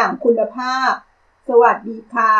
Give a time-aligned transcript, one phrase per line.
[0.00, 0.92] อย่างคุณภาพ
[1.48, 2.32] สวัสดีค่ะ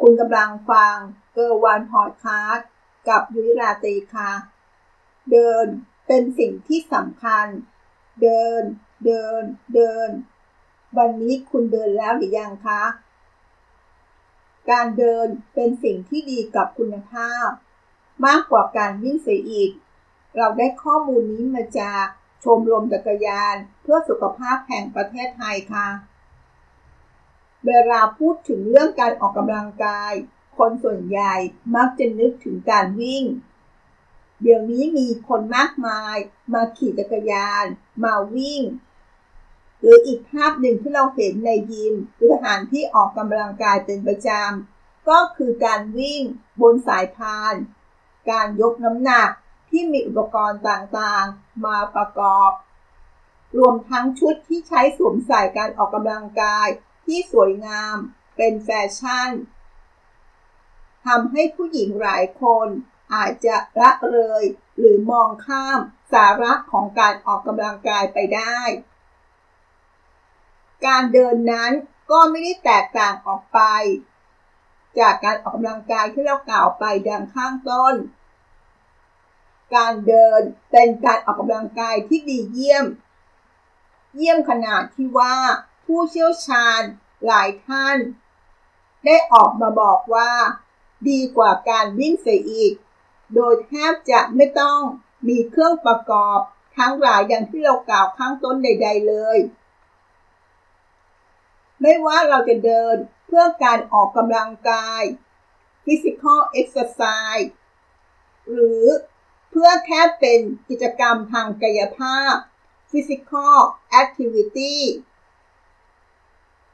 [0.00, 0.94] คุณกำลังฟัง
[1.32, 2.68] เกอร์วันพอดคาสต์
[3.08, 4.30] กับยุ้ยราตรีค่ะ
[5.30, 5.64] เดิน
[6.06, 7.46] เป็นสิ่งที่สำคัญ
[8.22, 8.62] เดิน
[9.06, 9.42] เดิน
[9.74, 10.08] เดิน
[10.98, 12.82] วันนี้คุณเดินแล้วหรือยังคะ
[14.70, 17.48] การเดินเป็นสิ่งที่ดีกับคุณภาพ
[18.26, 19.70] มากกว่าการวิ่งเสียอีก
[20.36, 22.04] เราได้ข้อมูลนี้มาจาก
[22.44, 25.88] ชมรมจักรยานเพื่อสุขภาพแห่งประเทศไทยค่ะ
[27.66, 30.12] เวลาพูดถึงเรื่องการออกกำลังกาย
[30.56, 31.34] คนส่วนใหญ่
[31.76, 33.24] มักจะนึกถึงการวิ่ง
[34.42, 36.16] เดี๋ยวนี้มีคนมากมาย
[36.52, 37.64] มาขี่จักรยาน
[38.04, 38.62] มาวิ่ง
[39.80, 46.22] หรืออีกภาพหนึ่งที่เราเห็นในยิมหรือสถานที่ออกกำลังกายเป็นประจำก็คือการวิ่ง
[46.60, 47.54] บนสายพาน
[48.30, 49.30] การยกน้ำหนัก
[49.70, 52.50] ที่มีอุปกรณ์ต่างๆ มาประกอบ
[53.58, 56.68] รวมทั้งชุดที่ใช้สวมใส่การออกกำลังกาย
[57.04, 57.96] ที่สวยงาม
[58.36, 59.30] เป็นแฟชั่น
[61.06, 62.68] ทำให้ผู้หญิงหลายคน
[63.14, 64.42] อาจจะละเลย
[64.78, 65.78] หรือมองข้าม
[66.12, 68.58] สาระของการออกกำลังกายไปได้
[70.86, 71.72] การเดินนั้น
[72.10, 73.60] ก็ไม่ได้แตกต่างออกไป
[74.98, 77.94] จากการออกกำลังกายที่เรากล่าวไปดังข้างต้น
[79.74, 82.86] การเดินเป็นการออกกำลังกายที่ดีเยี่ยม
[84.16, 85.36] เยี่ยมขนาดที่ว่า
[85.94, 86.82] ผู้เชี่ยวชาญ
[87.26, 87.98] หลายท่าน
[89.04, 90.32] ได้ออกมาบอกว่า
[91.08, 92.72] ดีกว่าการวิ่งเสียอีก
[93.34, 94.80] โดยแทบจะไม่ต้อง
[95.28, 96.38] มีเครื่องประกอบ
[96.78, 99.38] ทั้งหลายอย่างที่เรากล่าวข้างต้นใด ๆ เลย
[101.80, 105.02] ไม่ว่าเราจะเดินเพื่อการออกกำลังกาย
[105.84, 107.48] physical exercise
[108.52, 108.84] หรือ
[109.50, 112.34] เพื่อแค่เป็นกิจกรรมทางกายภาพ
[112.90, 113.56] physical
[114.00, 114.76] activity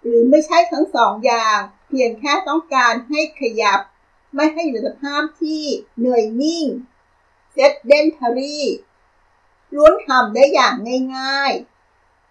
[0.07, 1.59] หรือไม่ใช่ทั้งสองอย่าง
[1.89, 3.81] เพียงแค่ต้องการให้ขยับ
[4.35, 5.65] ไม่ให้อยู่ในสภาพที่
[5.99, 6.67] เหนื่อยนิ่ง
[7.55, 8.59] sedentary
[9.75, 10.75] ล้วนทำได้อย่าง
[11.17, 11.53] ง่าย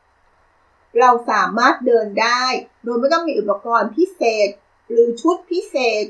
[0.09, 2.46] ๆ เราสามารถเดินได้
[2.84, 4.50] โดยไม่ต้องมีอุปกรณ์พิเศษ
[4.90, 6.06] หรือชุดพิเศษ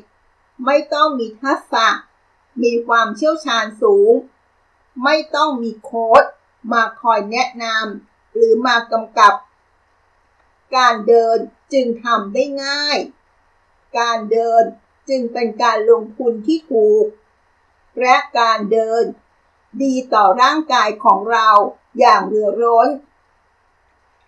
[0.66, 1.88] ไม่ต้องมีทักษะ
[2.64, 4.14] มีความเชี่ยวชาญสูง
[5.04, 6.24] ไม่ต้องมีโค้ด
[6.74, 9.34] มาคอยแนะนำหรือมากำกับ
[10.76, 11.38] การเดิน
[11.74, 12.98] จึงทำได้ง่าย
[13.98, 14.64] การเดิน
[15.10, 17.06] จึงเป็นการลงทุนที่ถูก
[18.00, 19.04] และการเดิน
[19.84, 21.50] ดีต่อร่างกายของเรา
[22.00, 22.90] อย่างเรือร้น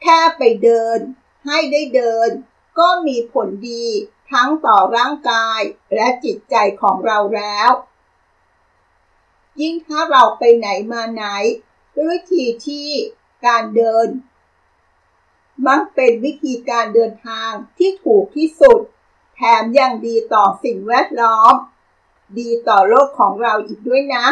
[0.02, 0.98] แค่ไปเดิน
[1.46, 2.30] ให้ได้เดิน
[2.80, 3.86] ก็มีผลดี
[4.32, 5.60] ทั้งต่อร่างกาย
[5.96, 7.70] และจิตใจของเราแล้ว
[9.62, 11.26] ยิ่งถ้าเราไปไหนมาไหน
[11.96, 12.90] ด้วยวิธีที่
[13.46, 14.08] การเดิน
[15.68, 18.80] มักเป็นวิธีการเดินทางที่ถูกที่สุด
[19.36, 21.54] แถมยังดีต่อสิ่งแวดล้อม
[22.40, 24.26] ดีต่อโลกของเราอีกด้วยนะ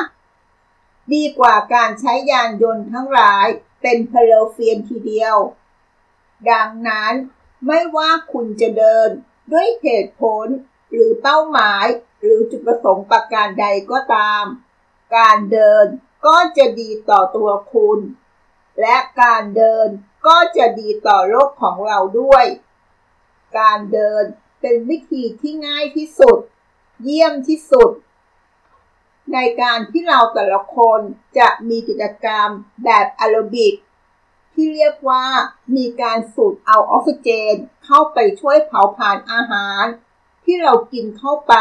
[1.13, 3.45] ดีกว่าการใช้ยานยนต์ทั้งหลาย
[3.81, 5.37] เป็นเพลเฟียนทีเดียว
[6.51, 7.13] ดังนั้น
[7.65, 9.09] ไม่ว่าคุณจะเดิน
[9.51, 10.45] ด้วยเหตุผล
[10.91, 11.85] หรือเป้าหมาย
[12.19, 14.43] หรือจุดประสงค์ประการใดก็ตาม
[15.15, 15.85] การเดิน
[16.25, 17.99] ก็จะดีต่อตัวคุณ
[18.81, 19.87] และการเดิน
[20.27, 22.45] ก็จะดีต่อโลกของเราด้วย
[23.59, 24.23] การเดิน
[24.61, 26.37] เป็นวิธีที่ง่ายที่สุด
[27.03, 27.89] เยี่ยมที่สุด
[29.33, 30.99] ในการที่เราแต่ละคน
[31.37, 32.49] จะมีกิจกรรม
[32.83, 33.73] แบบแอโรบิก
[34.53, 35.25] ที่เรียกว่า
[35.75, 37.53] มีการสูดเอาออกซิเจน
[37.85, 39.83] เข้าไปช่วยเผาผลาญอาหาร
[40.43, 41.55] ที่เรากินเข้าไป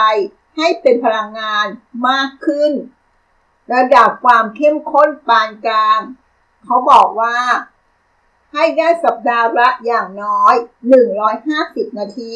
[0.56, 1.66] ให้เป็นพลังงาน
[2.08, 2.72] มากขึ้น
[3.74, 6.00] ระดับความเข้มข้นปานกลาง
[6.64, 7.36] เขาบอกว่า
[8.52, 10.54] ให้ได้สัปดาห์ละอย่างน้อย
[11.26, 12.34] 150 นาที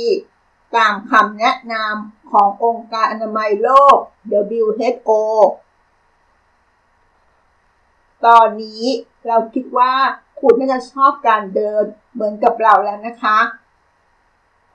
[0.77, 3.97] ตามคำแนะนำขององค์การอนามัยโลก
[4.48, 5.10] WHO
[8.27, 8.84] ตอนนี้
[9.27, 9.95] เราคิดว่า
[10.41, 13.39] คุณน่าจะชอบการเดินเหมือนกับเราแล้วนะคะ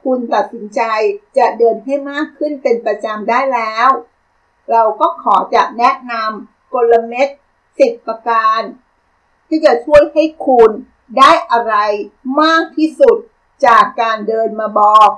[0.04, 0.82] คุณตัดสินใจ
[1.38, 3.90] จะเดินให้มากขึ้นเป็นประจำได้แล้ว
[4.72, 7.28] เราก็ขอจะแนะนำกลเม็ด
[7.80, 8.62] สิบประการ
[9.48, 10.72] ที่จะช่วยให้คุณ
[11.18, 11.76] ได้อะไร
[12.42, 13.18] มากที่สุด
[13.66, 15.10] จากการเดินมาบอก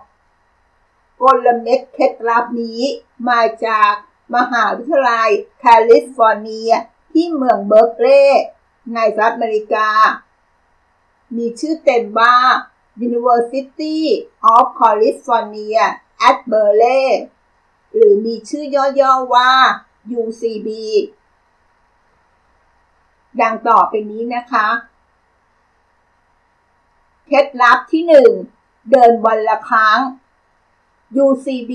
[1.22, 2.82] กลเม็ดเคล็ดลับนี้
[3.30, 3.94] มาจาก
[4.36, 5.30] มหาวิทยาลัย
[5.60, 6.72] แคลิฟอร์เนีย
[7.12, 8.46] ที่เมืองเบิร์กเลย์
[8.94, 9.90] ในสหรัฐอเมริกา
[11.36, 12.36] มีชื่อเต็มว่า
[13.08, 14.00] University
[14.54, 15.86] of California
[16.28, 17.06] at Berkeley
[17.94, 19.52] หรือมีชื่อย่อๆว่า
[20.22, 20.68] UCB
[23.42, 24.68] ดังต่อไปนี้นะคะ
[27.26, 28.04] เคล็ดลับที่
[28.92, 30.00] เดินวันละครั้ง
[31.26, 31.72] UCB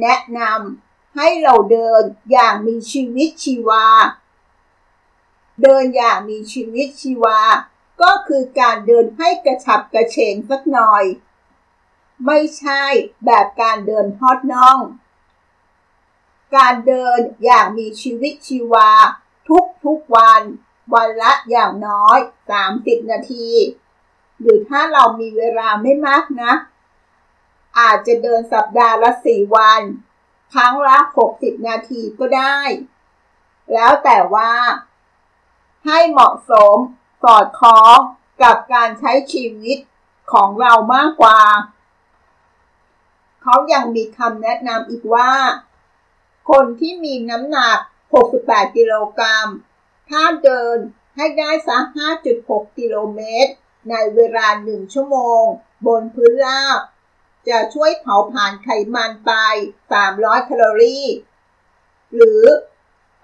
[0.00, 3.86] แนะนำให้เราเดินอย่างมีชีวิตชีวา
[5.62, 7.40] เดินอย่างมีชีวิตชีวา
[8.02, 11.04] ก็คือการเดินให้กระฉับกระเฉงสักหน่อย
[12.26, 12.82] ไม่ใช่
[13.24, 14.78] แบบการเดินฮอดน่อง
[16.56, 18.90] การเดินอย่างมีชีวิตชีวา
[19.48, 20.42] ทุกทุกวัน
[20.94, 22.18] วันละอย่างน้อย
[22.64, 23.48] 30 นาที
[24.40, 26.52] หรือถ้าเรามีเวลาไม่มากนะ
[27.78, 29.82] อาจจะเดินสัปดาห์ละ 4 วัน
[30.54, 30.96] ครั้งละ
[31.32, 32.58] 60 นาทีก็ได้
[33.72, 34.52] แล้วแต่ว่า
[35.86, 36.76] ให้เหมาะสม
[37.22, 37.96] สอดคล้อง
[38.42, 39.78] กับการใช้ชีวิต
[40.32, 41.40] ของเรามากกว่า
[43.42, 45.30] เขายังมีคำแนะนำอีกว่า
[46.50, 47.78] คนที่มีน้ำหนัก
[48.26, 49.48] 68 กิโลกรัม
[50.10, 50.76] ถ้าเดิน
[51.16, 51.84] ให้ได้สัก
[52.30, 53.52] 5.6 กิโลเมตร
[53.90, 55.42] ในเวลา 1 ชั่วโมง
[55.86, 56.80] บนพื้นราบ
[57.48, 59.32] จะช่วยเผาผลาญไขมันไป
[59.90, 61.06] 300 แคลอรี่
[62.14, 62.42] หรือ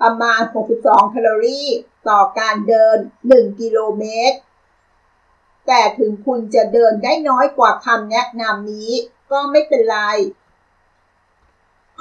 [0.00, 0.40] ประมาณ
[0.76, 1.68] 62 แคลอรี่
[2.08, 2.96] ต่อการเดิน
[3.28, 4.38] 1 กิโลเมตร
[5.66, 8.92] แต่ถึงคุณจะเดินได้น้อยกว่าคำแนะนำนี้
[9.30, 9.98] ก็ไม่เป็นไร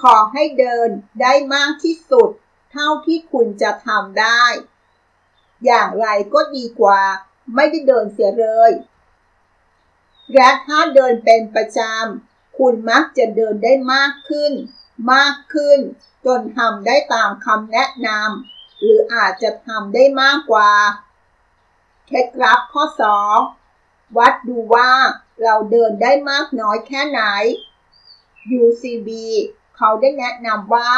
[0.02, 0.90] ขอให้เดิน
[1.22, 2.30] ได้มากที่สุด
[2.72, 4.44] เท่าที่คุณจะทำได้
[5.66, 7.02] อย่างไรก็ดีกว่า
[7.56, 8.72] ไม่ได้เดินเสียเลย
[10.34, 14.54] และถ้าเดินเป็นประจำคุณมักจะเดินได้มากขึ้น
[15.14, 15.80] มากขึ้น
[16.26, 20.72] จนทำได้ตามคำแนะนำหรืออาจจะทำได้มากกว่า
[22.08, 22.84] เคล็ดลับข้อ
[23.50, 24.92] 2 วัดดูว่า
[25.44, 27.22] เราเดินได้มากน้อยแค่ไหน
[28.62, 29.10] UCB
[29.78, 30.92] เขาได้แนะนำว่า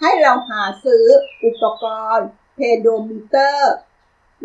[0.00, 1.04] ให้เราหาซื้อ
[1.44, 1.84] อุปก
[2.14, 3.74] รณ์เพโดมิเตอร์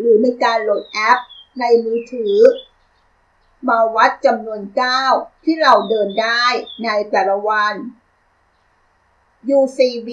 [0.00, 1.18] หรือในการโหลดแอป
[1.60, 2.36] ในมือถือ
[3.68, 5.12] มาวัดจำนวนก้าว
[5.44, 6.44] ที่เราเดินได้
[6.84, 7.74] ในแต่ละวัน
[9.58, 10.08] UCB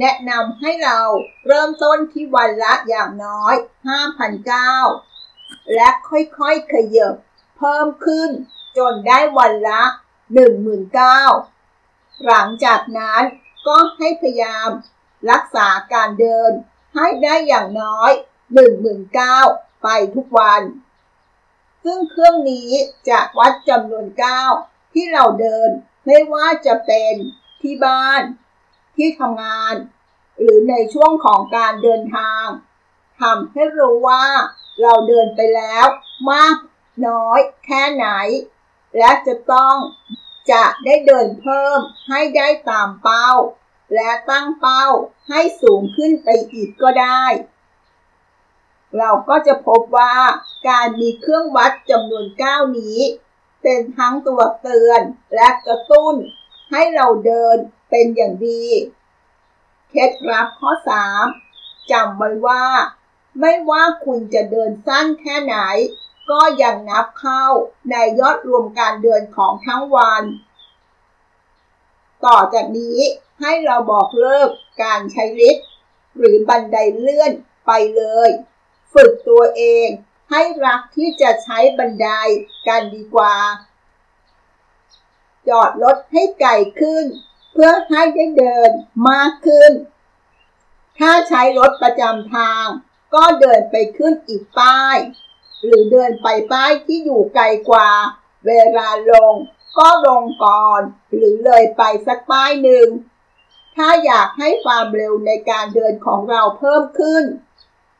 [0.00, 1.00] แนะนำให้เรา
[1.46, 3.54] เริ่มต้นที่วันละอย่างน้อย
[4.02, 4.86] 5,000ก้าว
[5.74, 7.14] และค่อยๆขยับ
[7.56, 8.30] เพิ่มขึ้น
[8.78, 9.82] จนได้วันละ
[10.38, 11.30] 19,000ก้าว
[12.26, 13.22] หลังจากนั้น
[13.66, 14.68] ก็ให้พยายาม
[15.30, 16.50] รักษาการเดิน
[16.94, 18.10] ให้ได้อย่างน้อย
[18.58, 20.62] 19,000 ไปทุกวัน
[21.84, 22.70] ซึ่งเครื่องนี้
[23.08, 24.52] จะวัดจำนวนก้าว
[24.92, 25.68] ที่เราเดิน
[26.06, 27.14] ไม่ว่าจะเป็น
[27.62, 28.22] ที่บ้าน
[28.96, 29.74] ที่ทำงาน
[30.40, 32.46] หรือในช่วงของการเดินทาง
[33.20, 34.24] ทำให้รู้ว่า
[34.82, 35.86] เราเดินไปแล้ว
[36.30, 36.56] มาก
[37.06, 38.08] น้อยแค่ไหน
[38.98, 39.76] และจะต้อง
[40.52, 41.78] จะได้เดินเพิ่ม
[42.08, 43.30] ให้ได้ตามเป้า
[43.94, 44.86] และตั้งเป้า
[45.28, 47.24] ให้สูงขึ้นไปอีกก็ได้
[48.98, 50.14] เราก็จะพบว่า
[50.68, 52.98] การมีเครื่องวัดจำนวนก้าวนี้
[53.62, 55.00] เป็นทั้งตัวเตือน
[55.34, 56.14] และกระตุ้น
[56.70, 57.56] ให้เราเดิน
[57.90, 58.64] เป็นอย่างดี
[59.90, 60.70] เคล็ดลับข้อ
[61.30, 62.64] 3จำไว้ว่า
[63.40, 65.56] ไม่ว่าคุณจะเดินสั้นแค่ไหน
[66.30, 67.44] ก็ยังนับเข้า
[67.90, 70.24] ในยอดรวมการเดินของทั้งวัน
[72.24, 72.98] ต่อจากนี้
[73.40, 74.50] ให้เราบอกเลิก
[74.82, 75.66] การใช้ลิฟต์
[76.16, 77.32] หรือบันไดเลื่อน
[77.66, 78.30] ไปเลย
[78.92, 79.88] ฝึกตัวเอง
[80.30, 82.08] ให้รักที่จะใช้บันได
[82.68, 83.36] กันดีกว่า
[85.48, 87.04] จอดรถให้ไกลขึ้น
[87.52, 88.70] เพื่อให้ได้เดิน
[89.10, 89.72] มากขึ้น
[90.98, 92.66] ถ้าใช้รถประจำทาง
[93.14, 94.96] ก็เดินไปขึ้นอีกป้าย
[95.64, 97.90] หรือเดินไปป้ายที่อยู่ไกลกว่า
[98.46, 99.34] เวลาลง
[99.78, 100.80] ก็ลงก่อน
[101.14, 102.88] หรือเลยไปสักป้ายหนึ่ง
[103.76, 107.24] ถ้าอยากให้ความเร็วในการเดินของเราเพิ่มขึ้น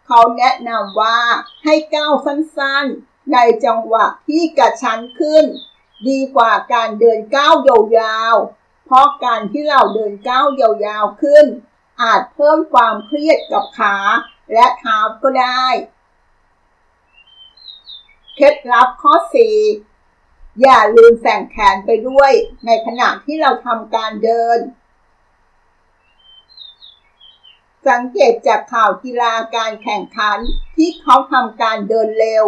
[0.06, 1.18] เขาแนะนำว่า
[1.64, 5.44] ให้ก้าวสั้นๆ ในจังหวะที่กระชั้นขึ้น
[6.08, 7.54] ดีกว่าการเดินก้าว
[7.98, 11.46] ยาวๆ เพราะการที่เราเดินก้าวยาวๆขึ้น
[12.02, 13.96] อาจเพิ่มความเครียดกับขา
[14.52, 15.66] และเท้าก็ได้
[18.34, 19.14] เคล็ดลับข้อ
[19.86, 22.32] 4 อย่าลืมแส่งแขนไปด้วย
[22.66, 24.58] ในขณะที่เราทำการเดิน
[27.88, 30.38] สังเกตจากข่าวกีฬาการแข่งขัน
[30.76, 32.44] ที่เขาทำการเดินเร็ว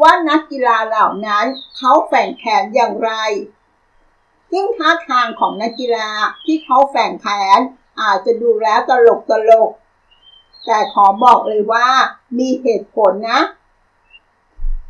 [0.00, 1.46] ว่านักกีฬาเหล่านั้น
[1.76, 3.12] เขาแฝงแขนอย่างไร
[4.50, 6.10] ซึ่งท่าทางของนักกีฬา
[6.44, 7.26] ที่เขาแฝงแข
[7.58, 7.60] น
[8.00, 9.70] อาจจะดูแล้วตลกตลก
[10.66, 11.88] แต่ขอบอกเลยว่า
[12.38, 13.40] มีเหตุผลนะ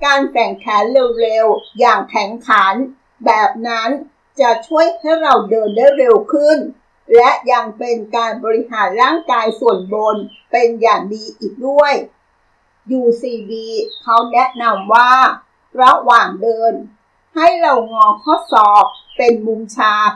[0.05, 0.85] การแข่งแขน
[1.21, 2.75] เร็วๆ อย่างแข็งขัน
[3.27, 3.89] แบบนั้น
[4.41, 6.59] จะช่วยให้เราเดินได้เร็วขึ้น
[7.17, 10.17] และยังเป็นการบริหารร่างกายส่วนบน
[10.51, 11.95] เป็นอย่างดีอีกด้วย
[13.01, 13.51] UCB
[14.03, 15.13] เขาแนะนำว่า
[15.83, 16.75] ระหว่างเดิน
[17.37, 18.85] ให้เรางอข้อศอก
[19.17, 20.11] เป็นมุมฉาก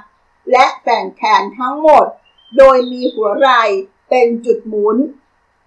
[0.52, 2.06] และแบ่งแขนทั้งหมด
[2.56, 3.64] โดยมีหัวไหล่
[4.10, 4.96] เป็นจุดหมุน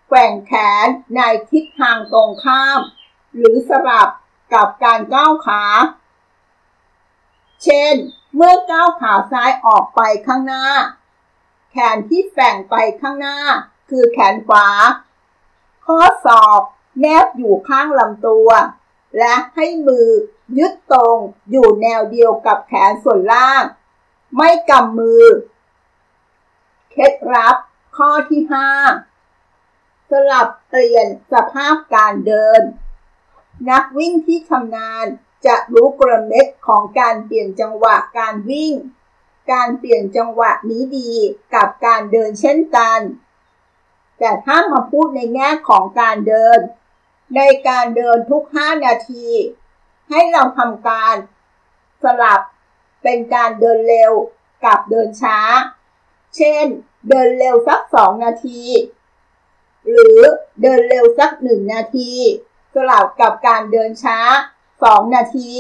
[0.08, 0.54] แกว่งแข
[0.86, 1.20] นใน
[1.50, 2.80] ทิศทางตรงข้าม
[3.36, 4.10] หรือสลับ
[4.54, 5.64] กับการก้าวขา
[7.64, 7.96] เช่น
[8.36, 10.66] เมื่อก้าวขาซ้ายออกไปข้างหน้า
[11.72, 13.38] แขนที่แบ่งไปข้างหน้า
[13.90, 14.68] คือแขนขวา
[15.86, 16.62] ข้อศอก
[17.02, 18.50] แนบอยู่ข้างลำตัว
[19.18, 20.08] และให้มือ
[20.58, 21.18] ยึดตรง
[21.52, 23.64] อยู่แนวเดียวกับแขนส่วนล่าง
[24.38, 25.24] ไม่กำมือ
[26.92, 27.56] เคล็ดลับ
[27.98, 28.42] ข้อที่
[29.30, 32.62] 5 สลับเปลี่ยนสภาพการเดิน
[33.70, 35.06] นักวิ่งที่ชำนาญ
[35.46, 38.74] จะรู้กลเม็ดของการเปลี่ยนจังหวะการวิ่ง
[39.52, 41.12] การเปลี่ยนจังหวะนี้ดี
[41.56, 43.00] กับการเดินเช่นกัน
[44.20, 46.60] แต่ถ้ามาพูดในแง่ของการเดิน
[47.36, 49.28] ในการเดินทุก 5 นาที
[50.10, 51.16] ให้เราทำการ
[52.04, 52.42] สลับ
[53.04, 54.12] เป็นการเดินเร็ว
[54.66, 55.40] กับเดินช้า
[56.38, 56.66] เช่น
[57.10, 58.62] เดินเร็วสัก 2 นาที
[59.90, 60.20] หรือ
[60.62, 62.12] เดินเร็วสัก 1 นาที
[62.74, 64.20] สลับกับการเดินช้า
[64.68, 65.52] 2 นาที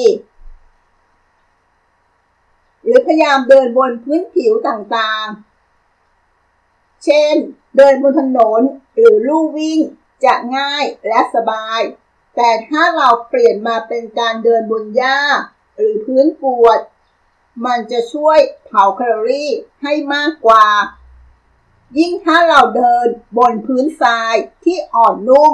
[2.88, 7.36] หรือพยายามเดินบนพื้นผิวต่างๆ เช่น
[7.77, 8.62] เดินบนถนน
[8.96, 9.79] หรือลู่วิ่ง
[10.25, 11.79] จะง่ายและสบาย
[12.36, 15.20] แต่ถ้าเราเปลี่ยนมาเป็นการเดินบนหญ้า
[15.75, 16.79] หรือพื้นกวด
[17.65, 19.51] มันจะช่วยเผาแคลอรี่
[19.82, 20.65] ให้มากกว่า
[21.98, 25.53] ยิ่งถ้าเราเดินบนพื้นทรายที่อ่อนนุ่ม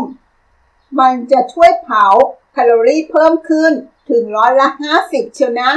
[1.00, 2.06] มันจะช่วยเผา
[2.52, 3.72] แคลอรี่เพิ่มขึ้น
[4.10, 4.68] ถึงร้อยละ
[5.02, 5.72] 50 เชียวนะ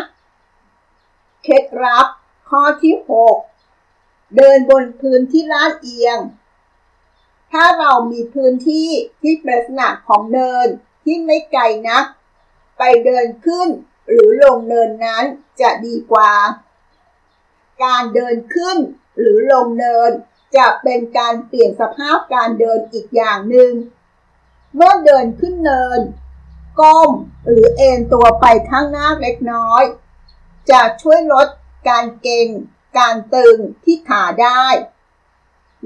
[1.48, 2.06] เคล็ดลับ
[2.50, 2.94] ข้อที่
[3.66, 6.18] 6 เดินบนพื้นที่ลาดเอียง
[7.52, 8.88] ถ้าเรามีพื้นที่
[9.22, 10.66] ที่เป็นลักษณะของเนิน
[11.04, 12.04] ที่ไม่ไกลนัก
[12.78, 13.68] ไปเดินขึ้น
[14.08, 15.24] หรือลงเนินนั้น
[15.60, 16.32] จะดีกว่า
[17.84, 18.76] การเดินขึ้น
[19.18, 20.10] หรือลงเนิน
[20.56, 23.72] จะเป็นการเปลี่ยนสภาพการเดินอีกอย่างหนึ่ง
[24.74, 26.00] เมื่อเดินขึ้นเนิน
[26.80, 27.10] ก้ม
[27.46, 29.84] หรือเอนตัวไปข้างหน้าเล็กน้อย
[30.70, 31.48] จะช่วยลด
[31.88, 32.48] การเก่ง
[32.98, 34.66] การตึงที่ขาได้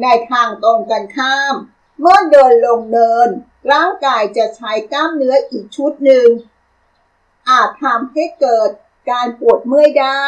[0.03, 1.55] ในทางตรงกันข้าม
[2.01, 3.29] เมื่อเดินลงเนิน
[3.73, 6.29] ร่างกายจะใช้กล้ามเนื้ออีกชุดหนึ่ง
[7.49, 8.71] อาจทำให้เกิด
[9.11, 10.25] การปวดเมื่อยได้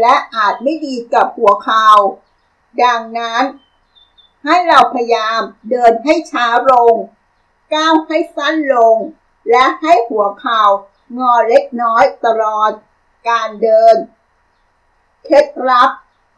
[0.00, 1.88] และอาจไม่ดีกับหัวเข่า
[2.82, 3.44] ดังนั้น
[4.44, 6.94] ให้เราพยายามเดินให้ช้าลง
[7.74, 8.96] ก้าวให้สั้นลง
[9.50, 10.62] และให้หัวเข่า
[11.18, 12.72] งอเล็กน้อยตลอด
[13.28, 13.96] การเดิน
[15.24, 15.90] เคล็ดลับ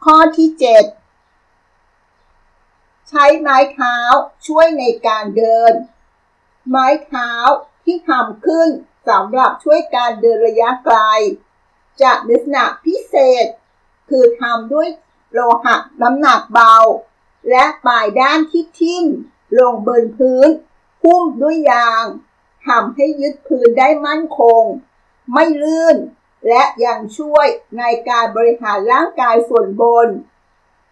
[0.03, 0.49] ข้อที่
[1.75, 3.97] 7 ใช้ไม้เท้า
[4.47, 5.73] ช่วยในการเดิน
[6.69, 7.31] ไม้เท้า
[7.83, 8.69] ที่ทำขึ้น
[9.09, 10.99] สำหรับช่วยการเดินระยะไกล
[12.01, 13.45] จะลักษณะพิเศษ
[14.09, 14.87] คือทำด้วย
[15.33, 16.75] โลหะน้ำหนักเบา
[17.49, 19.05] และปลายด้านที่ทิ่ม
[19.59, 20.49] ลงบนพื้น
[21.03, 22.05] หุ้มด้วยยาง
[22.67, 24.63] ทำให้ยึดพื้นได้มั่นคง
[25.33, 25.97] ไม่ลื่น
[26.47, 27.47] และยังช่วย
[27.79, 30.07] ในการบริหารร่างกายส่วนบน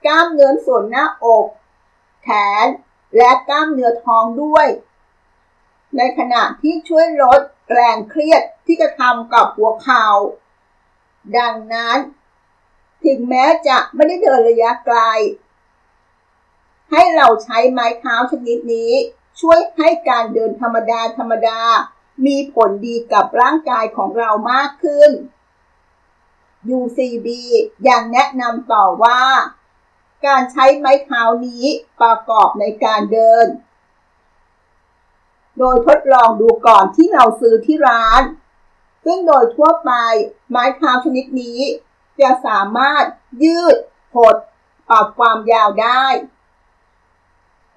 [0.06, 1.46] กล้ามเนื้อส่วนหน้าอก
[2.24, 2.30] แข
[2.66, 2.68] น
[3.18, 4.68] และกล้ามเนื้อท้องด้วย
[5.98, 7.42] ในขณะที่ช่วยลด
[7.74, 10.08] แรงเครียดที่กระทำกับหัวเข่า
[11.38, 11.98] ดังนั้น
[13.04, 15.00] ถึงแม้จะไม่ได้เดินระยะไกล
[16.92, 18.92] ให้เราใช้ไม้เท้าชนิดนี้
[19.42, 21.60] ช่วยให้การเดินธรรมดาธรรมดา
[22.26, 25.12] มีผลดีกับร่างกายของเรามากขึ้น
[26.78, 27.28] UCB
[27.88, 29.22] ยังแนะนำต่อว่า
[30.26, 31.64] การใช้ไม้เท้านี้
[32.02, 33.48] ประกอบในการเดิน
[35.58, 38.22] โดยทดลองดูก่อนที่เราซื้อที่ร้าน
[39.06, 39.92] ซึ่งโดยทั่วไป
[40.50, 41.60] ไม้เท้าชนิดนี้
[42.22, 43.04] จะสามารถ
[43.44, 43.76] ยืด
[44.16, 44.36] หด
[44.90, 46.06] ปรับความยาวได้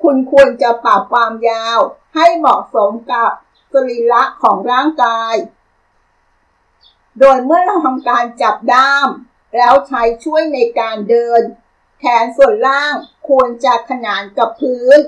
[0.03, 1.79] คุณควรจะปรับความยาว
[2.15, 3.31] ให้เหมาะสมกับ
[3.73, 5.35] สรีระของร่างกาย
[7.21, 9.09] โดยเมื่อเราทำการจับด้าม
[9.57, 11.43] แล้วใช้ช่วยในการเดิน
[12.01, 12.95] แขนส่วนล่าง
[13.29, 14.99] ควรจะขนานกับพื้น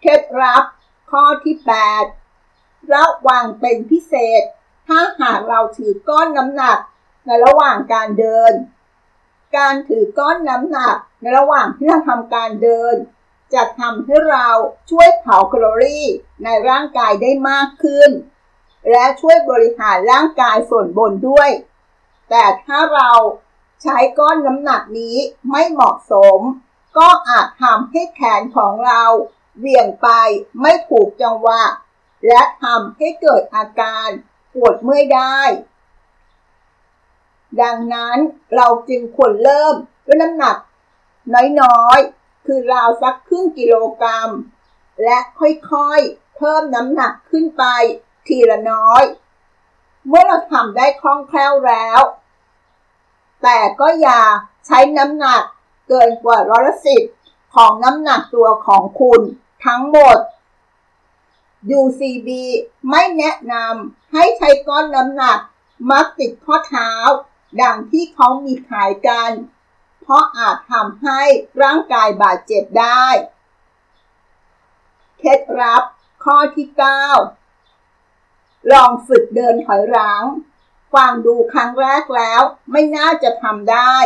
[0.00, 0.64] เคล็ดลับ
[1.10, 1.56] ข้อที่
[2.24, 4.42] 8 ระวังเป็นพิเศษ
[4.86, 6.78] ถ้าหากเราถือก้อนน้ำหนัก
[7.26, 8.52] ในระหว่างการเดิน
[9.56, 12.94] การถือก้อนน้ำหนักในระหว่างที่เราทำการเดิน
[13.54, 14.48] จะทำให้เรา
[14.90, 16.06] ช่วยเผาแคลอรี่
[16.44, 18.10] ในร่างกายได้มากขึ้น
[18.90, 21.50] และช่วยบริหารร่างกายส่วนบนด้วย
[22.30, 23.10] แต่ถ้าเรา
[23.82, 25.16] ใช้ก้อนน้ำหนักนี้
[25.50, 26.40] ไม่เหมาะสม
[26.98, 29.02] ก็อาจทำให้แขนของเรา
[29.58, 30.08] เหวี่ยงไป
[30.60, 31.62] ไม่ถูกจังหวะ
[32.28, 34.08] และทำให้เกิดอาการ
[34.54, 35.40] ปวดเมื่อยได้
[37.62, 38.16] ดังนั้น
[38.56, 39.74] เราจึงควรเริ่ม
[40.06, 40.56] ด้วยน้ำหนัก
[41.60, 44.30] น้อยๆ คือราวสักครึ่งกิโลกรัม
[45.04, 47.64] และค่อยๆ เพิ่มน้ำหนักขึ้นไป
[48.26, 49.04] ทีละน้อย
[50.08, 52.00] เมื่อเราทำได้คล่องแคล่วแล้ว
[53.42, 54.22] แต่ก็อย่า
[54.66, 55.42] ใช้น้ำหนัก
[55.88, 57.02] เกินกว่าร้อยละสิบ
[57.54, 59.20] ของน้ำหนักตัวของคุณ
[59.66, 60.18] ทั้งหมด
[61.78, 62.28] UCB
[62.90, 65.38] ไม่แนะนำให้ใช้ก้อนน้ำหนัก
[65.90, 66.92] มัดติดข้อเท้า
[67.62, 69.30] ดังที่เขามีขายกัน
[70.02, 71.20] เพราะอาจทำให้
[71.62, 73.06] ร่างกายบาดเจ็บได้
[75.18, 75.82] เคล็ดลับ
[76.24, 77.41] ข้อที่ 9
[78.70, 80.22] ลองฝึกเดินถอยหลัง
[80.94, 83.96] ฟังดูครั้งแรกแล้ว ไม่น่าจะทำได้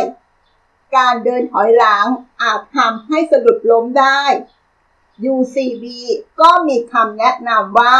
[0.97, 2.05] การเดินถอยหลัง
[2.41, 4.21] อาจทำให้สะดุดล้มได้
[5.33, 5.83] UCB
[6.41, 7.97] ก็มีคำแนะนำว่า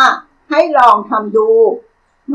[0.49, 1.51] ให้ลองทำดู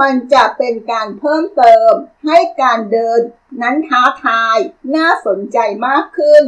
[0.00, 1.92] มันจะเป็นการเพิ่มเติม
[2.26, 3.20] ให้การเดิน
[3.62, 4.56] นั้นท้าทาย
[4.96, 6.44] น่าสนใจมากขึ้น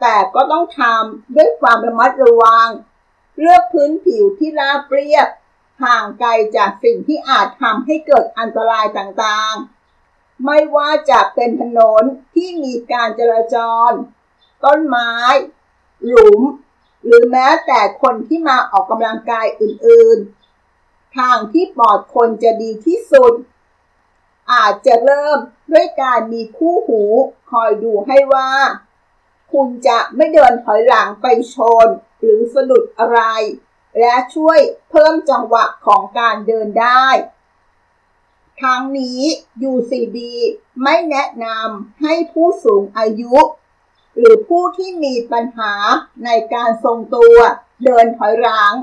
[0.00, 2.68] แต่ก็ต้องทำด้วยความระมัดระวัง
[3.38, 5.28] เลือกพื้นผิวที่ราบเรียบ
[5.82, 12.02] ห่างไกลจากสิ่งที่อาจทำให้เกิดอันตรายต่างๆ ไม่ว่าจะเป็นถนน
[12.34, 13.56] ที่มีการจราจ
[13.88, 13.90] ร
[14.64, 15.14] ต้นไม้
[16.08, 16.40] หลุม
[17.04, 23.32] หรือแม้แต่คนที่มาออกกำลังกายอื่นๆ ทางที่ปลอดคนจะดีที่สุด
[24.52, 25.38] อาจจะเริ่ม
[25.72, 27.02] ด้วยการมีคู่หู
[27.50, 28.50] คอยดูให้ว่า
[29.52, 31.86] คุณจะไม่เดินถอยหลังไปชน
[32.20, 33.20] หรือสะดุดอะไร
[33.98, 34.58] และช่วย
[34.90, 37.06] เพิ่มจังหวะของการเดินได้
[38.62, 39.20] ทั้งนี้
[39.70, 40.16] UCB
[40.82, 43.36] ไม่แนะนำให้ผู้สูงอายุ
[44.16, 45.74] หรือผู้ที่มีปัญหา
[46.24, 47.36] ในการทรงตัว
[47.84, 48.74] เดินถอยหลัง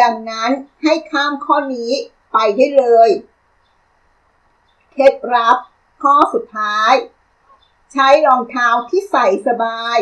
[0.00, 0.50] ดังนั้น
[0.82, 1.92] ให้ข้ามข้อนี้
[2.32, 3.10] ไปได้เลย
[4.90, 5.58] เคล็ดลับ
[6.02, 6.92] ข้อสุดท้าย
[7.92, 9.96] ใช้รองเท้าที่ใส่สบาย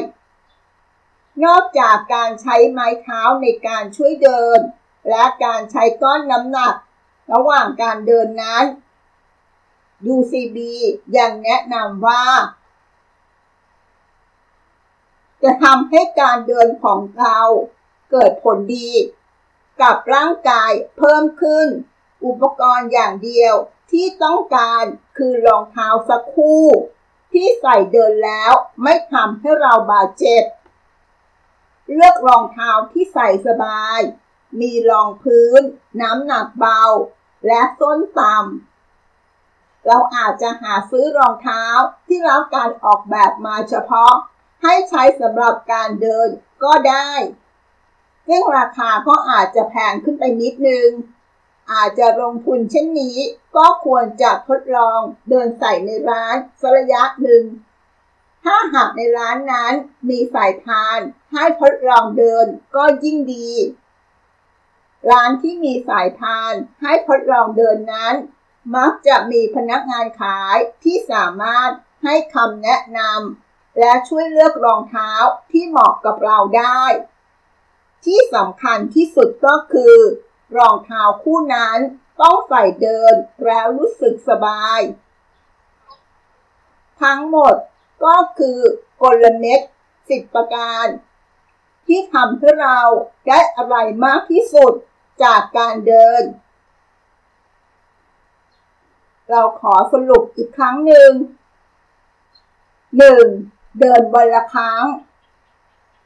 [1.44, 4.58] นอกจากการใช้ไม้เท้าในการช่วยเดิน
[5.08, 6.74] และการใช้ก้อนน้ำหนัก
[7.32, 8.64] ระหว่างการเดินนั้น
[10.14, 10.58] UCB
[11.16, 12.24] ยังแนะนำว่า
[15.42, 17.38] จะทำให้การเดินของเรา
[18.10, 18.90] เกิดผลดี
[19.82, 21.66] กับร่างกายเพิ่มขึ้น
[22.24, 23.54] อุปกรณ์อย่างเดียว
[23.90, 24.82] ที่ต้องการ
[25.16, 26.64] คือรองเท้าสักคู่
[27.32, 30.42] ที่ใส่เดินแล้วไม่ทำให้เราบาดเจ็บ
[31.92, 34.00] เลือกรองเท้าที่ใส่สบาย
[34.60, 35.60] มีรองพื้น
[36.00, 36.82] น้ำหนักเบา
[37.46, 41.64] และส้นต่ำ เราอาจจะหาซื้อรองเท้า
[42.06, 44.12] ที่รับการออกแบบมาเฉพาะ
[44.62, 46.28] ให้ใช้สำหรับการเดิน
[46.64, 47.10] ก็ได้
[48.28, 50.88] ซึ่งราคาก็อาจจะแพงขึ้นไปนิดนึง
[51.72, 53.18] อาจจะลงทุนเช่นนี้
[53.56, 57.42] ก็ควรจะทดลองเดินใส่ในร้านสัระยะหนึ่ง
[58.50, 59.74] ถ้าหากในร้านนั้น
[60.08, 60.98] มีสายทาน
[61.32, 63.50] ให้ทดลองเดินก็ยิ่งดี
[65.10, 68.14] ร้านที่มีสายทานให้ทดลองเดินนั้น
[68.76, 71.70] มักจะมีพนักงานขายที่สามารถ
[72.04, 75.12] ให้คำแนะนำและช่วยเลือกรองเท้า
[75.52, 76.82] ที่เหมาะกับเราได้
[78.04, 79.96] ที่สำคัญที่สุดก็คือ
[80.58, 81.78] รองเท้าคู่นั้น
[82.20, 84.80] ต้องใส่เดินแล้วรู้สึกสบาย
[87.02, 87.56] ทั้งหมด
[88.04, 88.58] ก็คือ
[89.02, 89.60] กลเม็ด
[90.08, 90.86] สิบประการ
[91.86, 92.80] ที่ทำให้เรา
[93.28, 94.72] ได้อะไรมากที่สุด
[95.22, 96.22] จากการเดิน
[99.30, 101.12] เราขอสรุปอีกครั้งหนึ่ง
[102.86, 103.78] 1.
[103.80, 104.84] เดินวันละครั้ง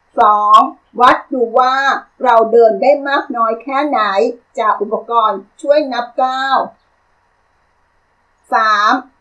[0.08, 1.00] 2.
[1.00, 1.76] วัดดูว่า
[2.24, 4.00] เราเดินได้มากน้อยแค่ไหน
[4.58, 6.58] จากอุปกรณ์ช่วยนับก้าว
[8.52, 9.11] 3.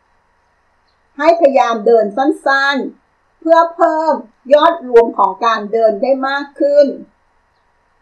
[1.17, 4.13] ให้พยายามเดินสั้นๆ เพื่อเพิ่ม
[4.53, 6.87] ยอดรวมของการเดินได้มากขึ้น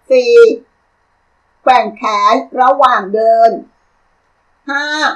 [0.03, 1.63] 4.
[1.63, 3.49] แกว่งแขนระหว่างเดิน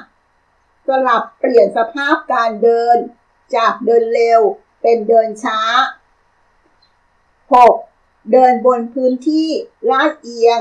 [0.01, 0.87] 5.
[0.87, 2.97] สลับเปลี่ยนสภาพการเดิน
[3.55, 4.41] จากเดินเร็ว
[4.81, 5.61] เป็นเดินช้า
[7.55, 8.31] 6.
[8.31, 9.49] เดินบนพื้นที่
[9.89, 10.59] ลาดเอียง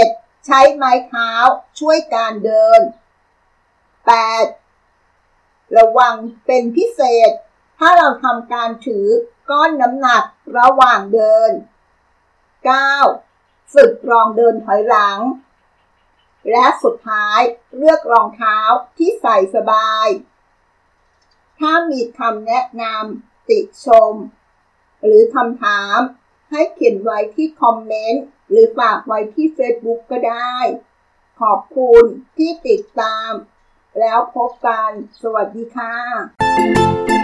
[0.00, 0.46] 7.
[0.46, 1.30] ใช้ไม้เท้า
[1.78, 2.80] ช่วยการเดิน
[4.04, 4.65] 8.
[5.76, 6.14] ระวัง
[6.46, 7.30] เป็นพิเศษ
[7.78, 9.06] ถ้าเราทำการถือ
[9.50, 10.24] ก้อนน้ำหนัก
[10.58, 11.50] ระหว่างเดิน
[13.02, 13.74] 9.
[13.74, 15.20] ฝึกรองเดินถอยหลัง
[16.50, 17.40] และสุดท้าย
[17.76, 18.58] เลือกรองเท้า
[18.96, 20.08] ที่ใส่สบาย
[21.58, 24.14] ถ้ามีคำแนะนำติชม
[25.04, 25.98] หรือคำถาม
[26.50, 30.56] ให้เขียนไว้ที่คอมเมนต์ หรือฝากไว้ที่ Facebook ก็ได้
[31.40, 32.04] ขอบคุณ
[32.36, 33.30] ที่ติดตาม
[34.00, 34.90] แล้วพบกัน
[35.22, 37.15] สวัสดีค่ะ